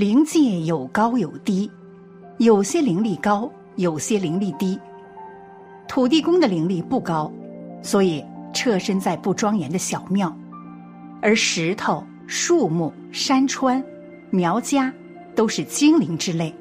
[0.00, 1.70] 灵界有高有低，
[2.38, 4.80] 有些灵力高，有些灵力低。
[5.86, 7.30] 土地公的灵力不高，
[7.82, 8.24] 所以
[8.54, 10.34] 侧身在不庄严的小庙，
[11.20, 13.84] 而石头、树木、山川、
[14.30, 14.90] 苗家
[15.34, 16.54] 都是精灵之类。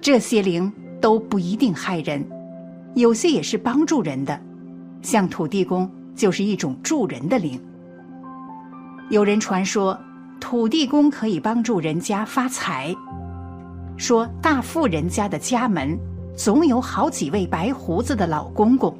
[0.00, 2.28] 这些灵都不一定害人，
[2.96, 4.36] 有些也是帮助人的，
[5.00, 7.56] 像土地公就是一种助人的灵。
[9.10, 9.96] 有人传说。
[10.42, 12.94] 土地公可以帮助人家发财，
[13.96, 15.96] 说大富人家的家门
[16.36, 18.92] 总有好几位白胡子的老公公，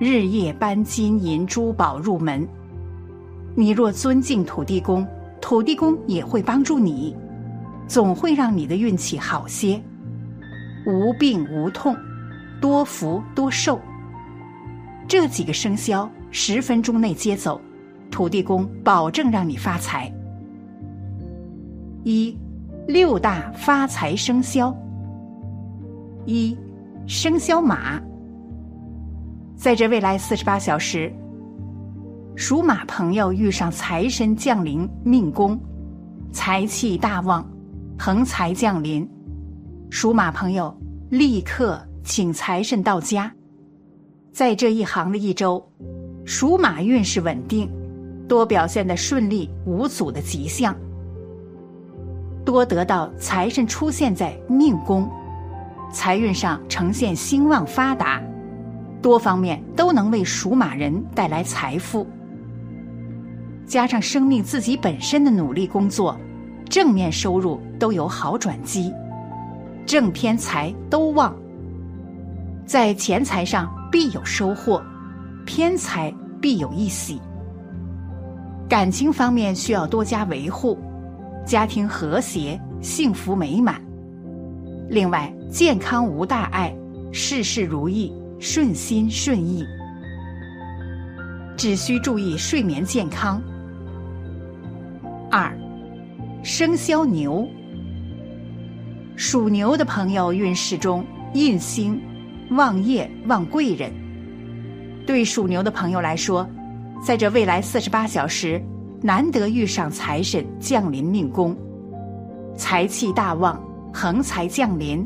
[0.00, 2.46] 日夜搬金银珠宝入门。
[3.54, 5.06] 你若尊敬土地公，
[5.40, 7.16] 土地公也会帮助你，
[7.86, 9.80] 总会让你的运气好些，
[10.84, 11.96] 无病无痛，
[12.60, 13.80] 多福多寿。
[15.06, 17.58] 这几个生肖十分钟内接走，
[18.10, 20.12] 土地公保证让你发财。
[22.04, 22.36] 一，
[22.88, 24.76] 六大发财生肖。
[26.26, 26.56] 一，
[27.06, 28.00] 生肖马。
[29.54, 31.12] 在这未来四十八小时，
[32.34, 35.56] 属马朋友遇上财神降临命宫，
[36.32, 37.48] 财气大旺，
[37.96, 39.08] 横财降临，
[39.88, 40.76] 属马朋友
[41.08, 43.32] 立刻请财神到家。
[44.32, 45.64] 在这一行的一周，
[46.24, 47.70] 属马运势稳定，
[48.26, 50.74] 多表现的顺利无阻的吉象。
[52.44, 55.08] 多得到财神出现在命宫，
[55.92, 58.20] 财运上呈现兴旺发达，
[59.00, 62.06] 多方面都能为属马人带来财富。
[63.66, 66.18] 加上生命自己本身的努力工作，
[66.68, 68.92] 正面收入都有好转机，
[69.86, 71.34] 正偏财都旺。
[72.66, 74.82] 在钱财上必有收获，
[75.46, 77.20] 偏财必有一喜。
[78.68, 80.76] 感情方面需要多加维护。
[81.44, 83.80] 家庭和谐、幸福美满。
[84.88, 86.74] 另外，健康无大碍，
[87.12, 89.64] 事事如意，顺心顺意。
[91.56, 93.42] 只需注意睡眠健康。
[95.30, 95.52] 二，
[96.42, 97.46] 生肖牛。
[99.16, 102.00] 属牛的朋友运势中印星
[102.50, 103.92] 旺业旺贵人。
[105.06, 106.48] 对属牛的朋友来说，
[107.04, 108.62] 在这未来四十八小时。
[109.04, 111.56] 难得遇上财神降临命宫，
[112.56, 113.60] 财气大旺，
[113.92, 115.04] 横财降临，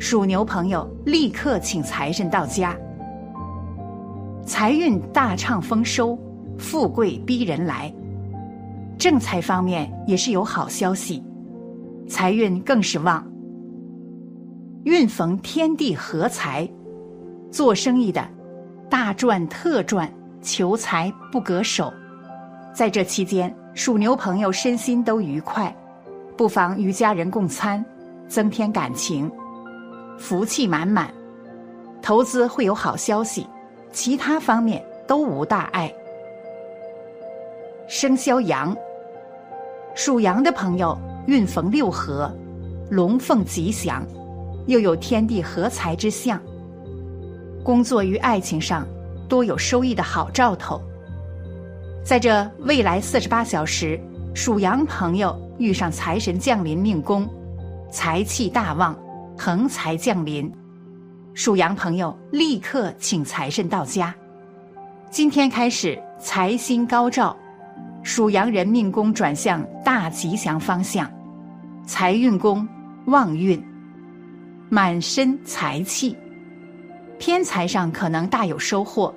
[0.00, 2.76] 属牛朋友立刻请财神到家，
[4.44, 6.18] 财运大畅丰收，
[6.58, 7.94] 富贵逼人来。
[8.98, 11.22] 正财方面也是有好消息，
[12.08, 13.24] 财运更是旺，
[14.82, 16.68] 运逢天地合财，
[17.52, 18.28] 做生意的
[18.90, 21.92] 大赚特赚，求财不隔手。
[22.74, 25.72] 在这期间，属牛朋友身心都愉快，
[26.36, 27.82] 不妨与家人共餐，
[28.26, 29.30] 增添感情，
[30.18, 31.08] 福气满满。
[32.02, 33.46] 投资会有好消息，
[33.92, 35.92] 其他方面都无大碍。
[37.86, 38.76] 生肖羊，
[39.94, 40.98] 属羊的朋友
[41.28, 42.28] 运逢六合，
[42.90, 44.04] 龙凤吉祥，
[44.66, 46.42] 又有天地合财之象，
[47.62, 48.84] 工作与爱情上
[49.28, 50.80] 多有收益的好兆头。
[52.04, 53.98] 在这未来四十八小时，
[54.34, 57.26] 属羊朋友遇上财神降临命宫，
[57.90, 58.94] 财气大旺，
[59.38, 60.52] 横财降临，
[61.32, 64.14] 属羊朋友立刻请财神到家。
[65.10, 67.34] 今天开始财星高照，
[68.02, 71.10] 属羊人命宫转向大吉祥方向，
[71.86, 72.68] 财运宫
[73.06, 73.58] 旺运，
[74.68, 76.14] 满身财气，
[77.18, 79.14] 偏财上可能大有收获，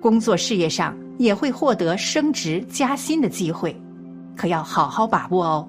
[0.00, 0.92] 工作事业上。
[1.20, 3.78] 也会获得升职加薪的机会，
[4.34, 5.68] 可要好好把握哦。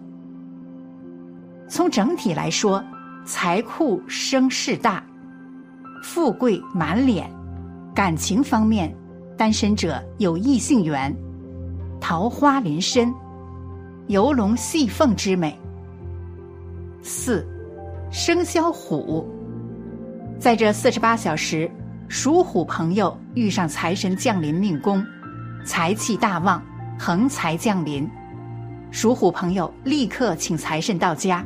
[1.67, 2.81] 从整体来说，
[3.25, 5.03] 财库声势大，
[6.01, 7.29] 富贵满脸。
[7.93, 8.95] 感情方面，
[9.37, 11.13] 单身者有异性缘，
[11.99, 13.13] 桃花临身，
[14.07, 15.59] 游龙戏凤之美。
[17.01, 17.45] 四，
[18.09, 19.27] 生肖虎，
[20.39, 21.69] 在这四十八小时，
[22.07, 25.05] 属虎朋友遇上财神降临命宫。
[25.63, 26.61] 财气大旺，
[26.97, 28.09] 横财降临，
[28.89, 31.45] 属虎朋友立刻请财神到家。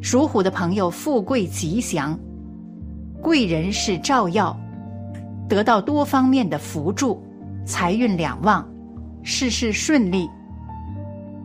[0.00, 2.16] 属虎的朋友富贵吉祥，
[3.20, 4.56] 贵人是照耀，
[5.48, 7.20] 得到多方面的扶助，
[7.66, 8.66] 财运两旺，
[9.24, 10.28] 事事顺利。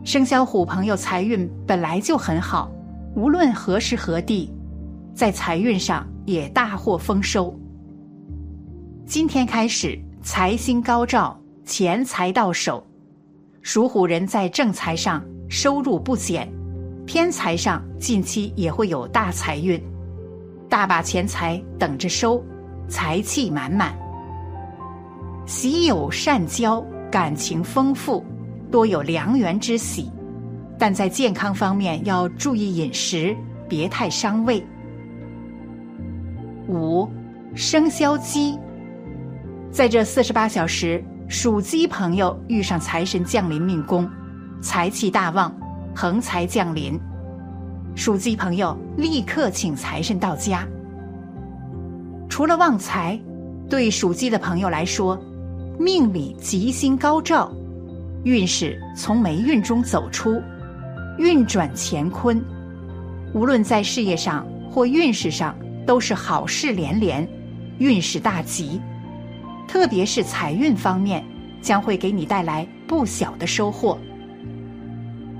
[0.04, 2.70] 生肖虎朋友财运本来就很好，
[3.16, 4.48] 无论何时何地，
[5.14, 7.52] 在财运上也大获丰收。
[9.04, 9.98] 今天开始。
[10.24, 12.82] 财星高照，钱财到手，
[13.60, 16.50] 属虎人在正财上收入不减，
[17.04, 19.78] 偏财上近期也会有大财运，
[20.66, 22.42] 大把钱财等着收，
[22.88, 23.94] 财气满满。
[25.44, 28.24] 喜友善交，感情丰富，
[28.70, 30.10] 多有良缘之喜，
[30.78, 33.36] 但在健康方面要注意饮食，
[33.68, 34.64] 别太伤胃。
[36.66, 37.06] 五，
[37.54, 38.58] 生肖鸡，
[39.74, 44.08] 在这四十八小时，属鸡朋友遇上财神降临命宫，
[44.62, 45.52] 财气大旺，
[45.92, 46.96] 横财降临。
[47.96, 50.64] 属鸡朋友立刻请财神到家。
[52.28, 53.20] 除了旺财，
[53.68, 55.20] 对属鸡的朋友来说，
[55.76, 57.52] 命里吉星高照，
[58.22, 60.40] 运势从霉运中走出，
[61.18, 62.40] 运转乾坤，
[63.34, 65.52] 无论在事业上或运势上。
[65.84, 67.28] 都是好事连连，
[67.76, 68.80] 运势大吉，
[69.66, 71.24] 特别是财运方面，
[71.60, 73.98] 将会给你带来不小的收获。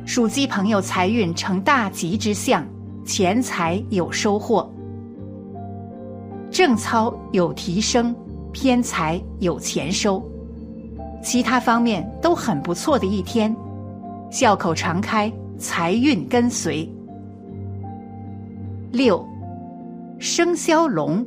[0.06, 2.66] 属鸡朋友财运成大吉之象，
[3.04, 4.70] 钱财有收获，
[6.50, 8.14] 正操有提升，
[8.52, 10.22] 偏财有钱收，
[11.22, 13.54] 其他方面都很不错的一天，
[14.30, 16.86] 笑口常开，财运跟随。
[18.92, 19.26] 六。
[20.20, 21.26] 生肖龙，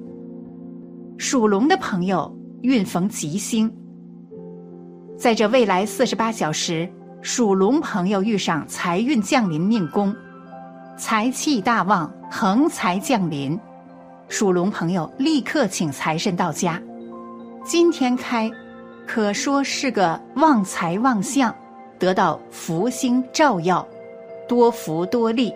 [1.17, 3.71] 属龙的朋友运逢吉星。
[5.17, 6.89] 在这未来四十八小时，
[7.21, 10.15] 属龙朋友遇上财运降临命宫，
[10.97, 13.59] 财气大旺，横财降临。
[14.27, 16.81] 属龙朋友立刻请财神到家。
[17.63, 18.51] 今天开，
[19.05, 21.53] 可说是个旺财旺相，
[21.97, 23.87] 得到福星照耀，
[24.47, 25.53] 多福多利。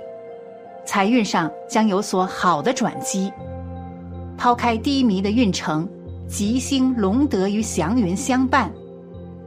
[0.86, 3.32] 财运上将有所好的转机。
[4.38, 5.88] 抛开低迷的运程，
[6.32, 8.72] 吉星龙德与祥云相伴，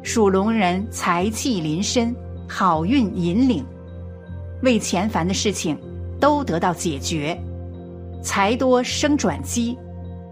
[0.03, 2.15] 属龙人财气临身，
[2.47, 3.65] 好运引领，
[4.63, 5.79] 为前烦的事情
[6.21, 7.43] 都得到解决，
[8.23, 9.79] 财多生转机，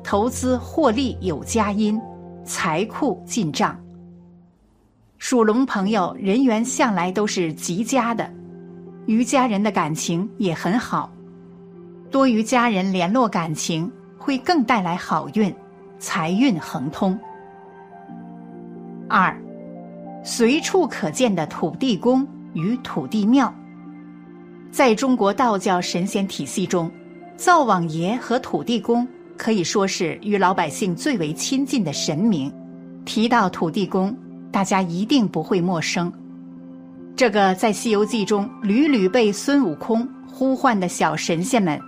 [0.05, 1.99] 投资获利有佳音，
[2.45, 3.75] 财库进账。
[5.17, 8.31] 属龙朋友人缘向来都是极佳的。
[9.07, 11.11] 与家人的感情也很好，
[12.11, 15.53] 多与家人联络感情会更带来好运，
[16.03, 17.17] 财运亨通。
[19.09, 19.41] 二，
[20.25, 23.55] 随处可见的土地公与土地庙，
[24.73, 26.91] 在中国道教神仙体系中，
[27.37, 29.07] 灶王爷和土地公
[29.39, 32.53] 可以说是与老百姓最为亲近的神明。
[33.05, 34.13] 提到土地公，
[34.51, 36.13] 大家一定不会陌生。
[37.15, 41.79] 这个在《西游记》中屡屡被孙悟空呼唤的小神仙们，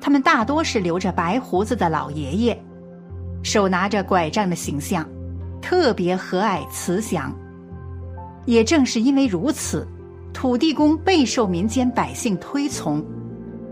[0.00, 2.64] 他们大多是留着白胡子的老爷爷，
[3.48, 5.08] 手拿着拐杖的形象，
[5.62, 7.34] 特别和蔼慈祥。
[8.44, 9.88] 也正是因为如此，
[10.34, 13.02] 土地公备受民间百姓推崇。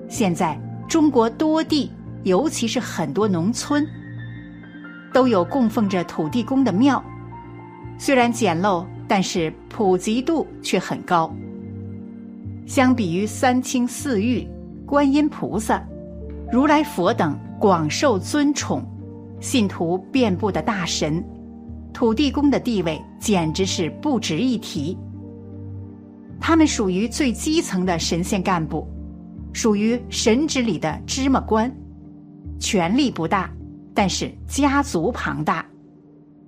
[0.09, 0.59] 现在
[0.89, 1.91] 中国多地，
[2.23, 3.87] 尤其是很多农村，
[5.13, 7.05] 都有供奉着土地公的庙，
[7.99, 8.85] 虽然简陋。
[9.09, 11.33] 但是普及度却很高。
[12.67, 14.45] 相比于三清四御、
[14.85, 15.81] 观音菩萨、
[16.51, 18.85] 如来佛等广受尊崇、
[19.41, 21.25] 信徒遍布的大神，
[21.93, 24.97] 土地公的地位简直是不值一提。
[26.41, 28.87] 他们属于最基层的神仙干部，
[29.53, 31.75] 属于神职里的芝麻官，
[32.59, 33.51] 权力不大，
[33.95, 35.65] 但是家族庞大，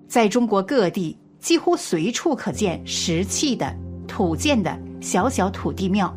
[0.06, 1.16] 在中国各地。
[1.40, 3.72] 几乎随处可见石砌的、
[4.08, 6.12] 土建的小小土地庙，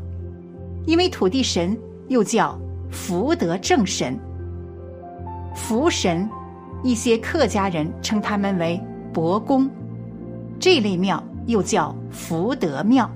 [0.88, 2.60] 因为土地神又叫
[2.90, 4.18] 福德正神、
[5.54, 6.28] 福神，
[6.84, 8.82] 一些客家人称他们为
[9.14, 9.70] 伯公。
[10.60, 13.10] 这类庙又叫福德庙。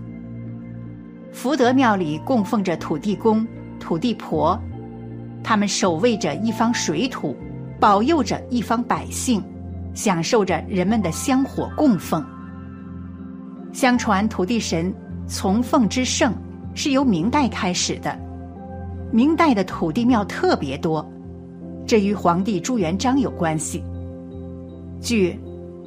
[1.31, 3.45] 福德庙里供奉着土地公、
[3.79, 4.59] 土地婆，
[5.43, 7.35] 他们守卫着一方水土，
[7.79, 9.43] 保佑着一方百姓。
[9.93, 12.21] 享受着人们的香火供奉。
[13.71, 14.93] 相传土地神
[15.25, 16.33] 从奉之盛
[16.73, 18.19] 是由明代开始的，
[19.09, 21.09] 明代的土地庙特别多，
[21.87, 23.83] 这与皇帝朱元璋有关系。
[25.01, 25.37] 据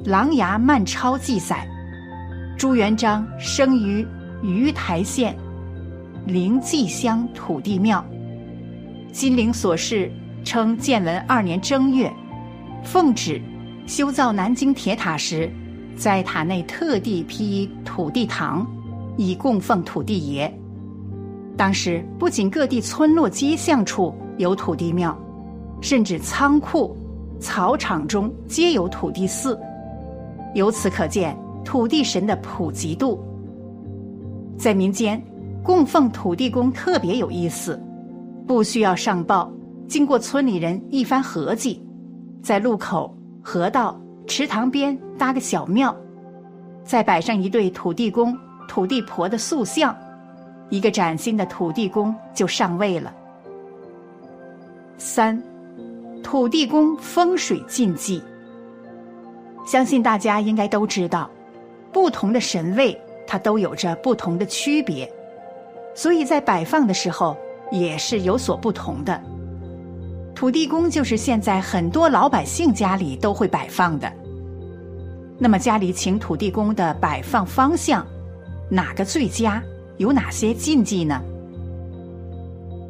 [0.09, 1.67] 《琅琊漫抄》记载，
[2.57, 4.05] 朱元璋生于
[4.41, 5.35] 鱼台县
[6.25, 8.03] 灵济乡土地庙。
[9.11, 10.09] 金陵所事
[10.45, 12.11] 称建文二年正月，
[12.83, 13.41] 奉旨。
[13.87, 15.51] 修造南京铁塔时，
[15.97, 18.63] 在塔内特地辟土地堂，
[19.17, 20.53] 以供奉土地爷。
[21.57, 25.19] 当时不仅各地村落街巷处有土地庙，
[25.81, 26.95] 甚至仓库、
[27.39, 29.59] 草场中皆有土地寺。
[30.55, 33.23] 由此可见土地神的普及度。
[34.57, 35.21] 在民间，
[35.63, 37.79] 供奉土地公特别有意思，
[38.47, 39.51] 不需要上报，
[39.87, 41.81] 经过村里人一番合计，
[42.41, 45.95] 在路口、河道、池塘边搭个小庙，
[46.83, 49.95] 再摆上一对土地公、土地婆的塑像，
[50.69, 53.13] 一个崭新的土地公就上位了。
[54.97, 55.41] 三，
[56.23, 58.21] 土地公风水禁忌。
[59.65, 61.29] 相信大家应该都知道，
[61.91, 65.11] 不同的神位它都有着不同的区别。
[65.95, 67.35] 所以在摆放的时候
[67.71, 69.21] 也是有所不同的。
[70.33, 74.11] 土地公就是现在很多老百姓家里都会摆放的。
[75.37, 78.05] 那么家里请土地公的摆放方向，
[78.69, 79.61] 哪个最佳？
[79.97, 81.21] 有哪些禁忌呢？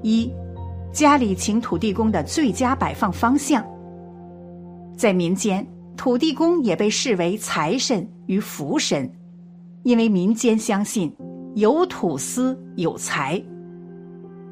[0.03, 0.31] 一，
[0.91, 3.65] 家里请土地公的最佳摆放方向，
[4.97, 5.65] 在民间，
[5.95, 9.09] 土地公也被视为财神与福神，
[9.83, 11.13] 因为民间相信。
[11.55, 13.43] 有土司有财，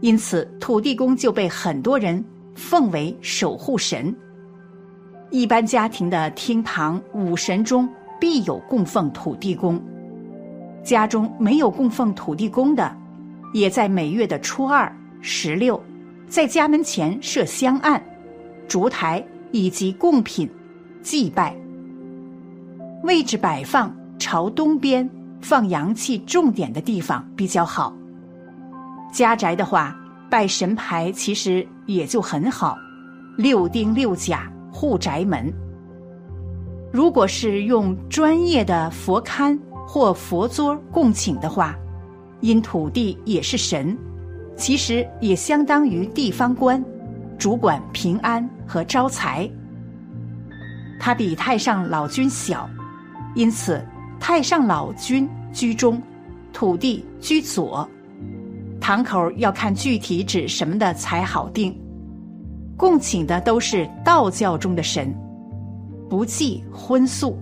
[0.01, 2.23] 因此土地公就被很多人
[2.55, 4.13] 奉为守护神。
[5.29, 7.87] 一般家庭的厅堂五神中
[8.19, 9.79] 必有供奉土地公，
[10.83, 12.97] 家中没有供奉土地公的，
[13.53, 14.91] 也在每月的初二、
[15.21, 15.79] 十六，
[16.27, 18.03] 在家门前设香案、
[18.67, 20.49] 烛台以及贡品
[21.01, 21.55] 祭拜，
[23.03, 25.09] 位置摆放朝东边。
[25.39, 27.95] 放阳气重点的地方比较好。
[29.13, 29.95] 家宅的话，
[30.31, 32.75] 拜神牌其实也就很好，
[33.37, 35.53] 六丁六甲护宅门。
[36.91, 41.77] 如果是用专业的佛龛或佛桌供请的话，
[42.41, 43.95] 因土地也是神，
[44.57, 46.83] 其实也相当于地方官，
[47.37, 49.49] 主管平安和招财。
[50.99, 52.69] 他比太上老君小，
[53.35, 53.81] 因此。
[54.19, 56.01] 太上老君居中，
[56.51, 57.87] 土地居左，
[58.81, 61.79] 堂口要看具体指什么的才好定。
[62.75, 65.15] 供请的都是道教中的神，
[66.09, 67.37] 不忌荤素，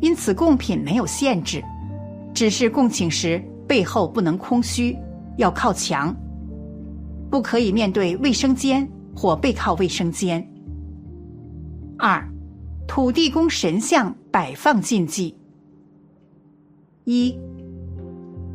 [0.00, 1.64] 因此贡品没有限制，
[2.34, 4.94] 只是供请时背后不能空虚，
[5.38, 6.14] 要靠墙，
[7.30, 10.46] 不可以面对卫生间或背靠卫生间。
[11.96, 12.22] 二，
[12.86, 15.34] 土地公神像摆放禁忌。
[17.04, 17.38] 一，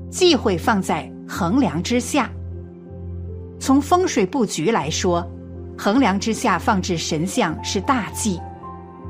[0.09, 2.29] 忌讳放在横梁之下。
[3.59, 5.25] 从风水布局来说，
[5.77, 8.39] 横梁之下放置神像是大忌，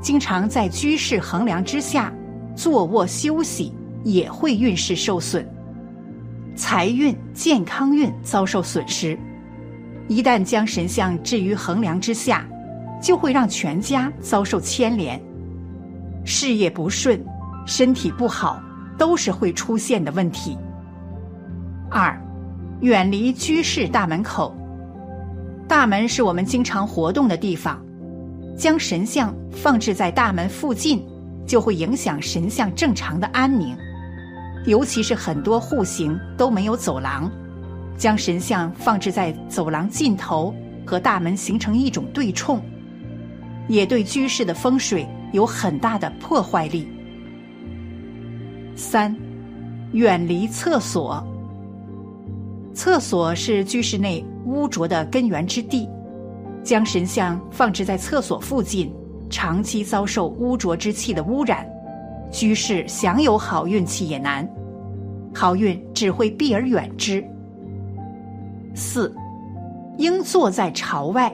[0.00, 2.12] 经常在居室横梁之下
[2.54, 3.72] 坐卧休息，
[4.04, 5.44] 也会运势受损，
[6.54, 9.18] 财运、健康运遭受损失。
[10.08, 12.46] 一旦将神像置于横梁之下，
[13.02, 15.20] 就会让全家遭受牵连，
[16.24, 17.22] 事业不顺，
[17.66, 18.60] 身体不好。
[18.96, 20.56] 都是会出现的问题。
[21.90, 22.16] 二，
[22.80, 24.56] 远离居室大门口。
[25.66, 27.84] 大门是我们经常活动的地方，
[28.56, 31.04] 将神像放置在大门附近，
[31.44, 33.76] 就会影响神像正常的安宁。
[34.66, 37.30] 尤其是很多户型都没有走廊，
[37.96, 40.54] 将神像放置在走廊尽头，
[40.86, 42.60] 和大门形成一种对冲，
[43.68, 46.88] 也对居室的风水有很大的破坏力。
[48.74, 49.14] 三，
[49.92, 51.22] 远离厕所。
[52.72, 55.88] 厕所是居室内污浊的根源之地，
[56.64, 58.92] 将神像放置在厕所附近，
[59.30, 61.64] 长期遭受污浊之气的污染，
[62.34, 64.46] 居士想有好运气也难，
[65.32, 67.24] 好运只会避而远之。
[68.74, 69.14] 四，
[69.98, 71.32] 应坐在朝外。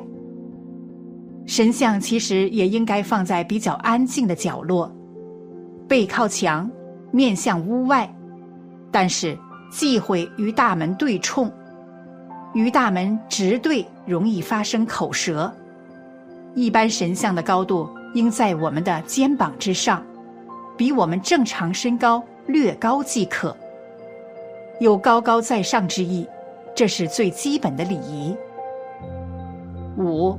[1.47, 4.95] 神像其实也应该放在比较安静的角落，
[5.89, 6.71] 背靠墙。
[7.13, 8.09] 面向屋外，
[8.93, 9.37] 但是
[9.69, 11.51] 忌讳与大门对冲，
[12.55, 15.53] 与大门直对容易发生口舌。
[16.55, 20.01] 一般神像的高度应在我们的肩膀之上，
[20.81, 23.55] 比我们正常身高略高即可，
[24.81, 26.27] 有高高在上之意，
[26.75, 28.35] 这是最基本的礼仪。
[29.99, 30.39] 五，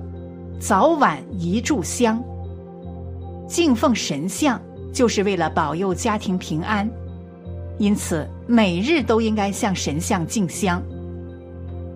[0.60, 2.20] 早晚一炷香，
[3.48, 4.60] 敬奉神像。
[4.92, 6.90] 就是为了保佑家庭平安，
[7.78, 10.82] 因此每日都应该向神像敬香，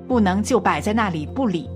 [0.07, 1.67] 不能就摆在那里不理。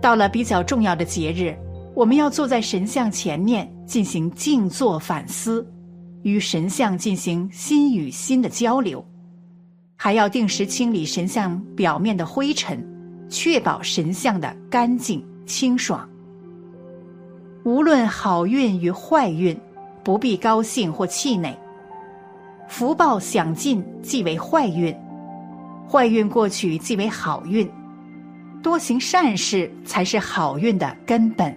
[0.00, 1.56] 到了比较重要的节日，
[1.92, 5.66] 我们要坐在神像前面进行静坐反思，
[6.22, 9.04] 与神像进行心与心的交流，
[9.96, 12.80] 还要定时清理神像表面的灰尘，
[13.28, 16.08] 确保神像的干净清爽。
[17.64, 19.58] 无论好运与坏运。
[20.02, 21.54] 不必高兴或气馁，
[22.66, 24.96] 福报享尽即为坏运，
[25.86, 27.70] 坏运过去即为好运，
[28.62, 31.54] 多行善事才是好运的根本。